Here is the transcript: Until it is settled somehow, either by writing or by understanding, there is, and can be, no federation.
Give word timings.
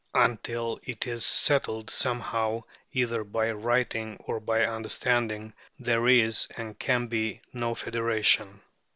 Until 0.15 0.79
it 0.83 1.05
is 1.05 1.23
settled 1.23 1.91
somehow, 1.91 2.63
either 2.91 3.23
by 3.23 3.51
writing 3.51 4.17
or 4.25 4.39
by 4.39 4.65
understanding, 4.65 5.53
there 5.77 6.07
is, 6.07 6.47
and 6.57 6.79
can 6.79 7.05
be, 7.05 7.41
no 7.53 7.75
federation. 7.75 8.61